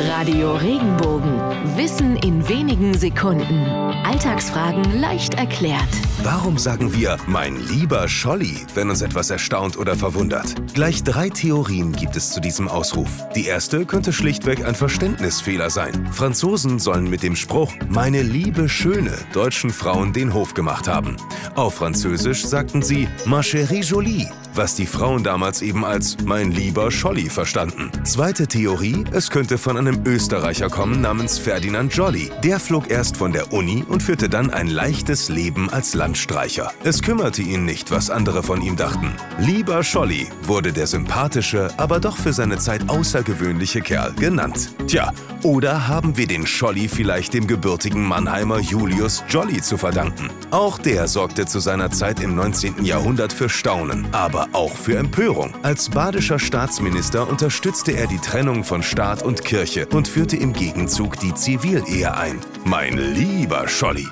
[0.00, 1.40] Radio Regenbogen.
[1.76, 3.66] Wissen in wenigen Sekunden.
[4.04, 5.88] Alltagsfragen leicht erklärt.
[6.22, 10.54] Warum sagen wir mein lieber Scholli, wenn uns etwas erstaunt oder verwundert?
[10.72, 13.10] Gleich drei Theorien gibt es zu diesem Ausruf.
[13.34, 16.06] Die erste könnte schlichtweg ein Verständnisfehler sein.
[16.12, 21.16] Franzosen sollen mit dem Spruch meine liebe Schöne deutschen Frauen den Hof gemacht haben.
[21.56, 24.28] Auf Französisch sagten sie ma chérie jolie
[24.58, 27.92] was die Frauen damals eben als mein lieber Scholli verstanden.
[28.02, 32.30] Zweite Theorie, es könnte von einem Österreicher kommen namens Ferdinand Jolly.
[32.42, 36.72] Der flog erst von der Uni und führte dann ein leichtes Leben als Landstreicher.
[36.82, 39.12] Es kümmerte ihn nicht, was andere von ihm dachten.
[39.38, 44.74] Lieber Scholli wurde der sympathische, aber doch für seine Zeit außergewöhnliche Kerl genannt.
[44.88, 45.12] Tja,
[45.44, 50.30] oder haben wir den Scholli vielleicht dem gebürtigen Mannheimer Julius Jolly zu verdanken?
[50.50, 52.84] Auch der sorgte zu seiner Zeit im 19.
[52.84, 55.54] Jahrhundert für Staunen, aber auch für Empörung.
[55.62, 61.18] Als badischer Staatsminister unterstützte er die Trennung von Staat und Kirche und führte im Gegenzug
[61.20, 62.40] die Zivilehe ein.
[62.64, 64.06] Mein lieber Scholli.